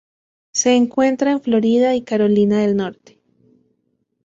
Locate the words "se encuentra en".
0.51-1.41